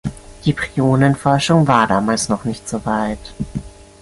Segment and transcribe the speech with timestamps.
[0.45, 3.35] Die Prionenforschung war damals noch nicht so weit.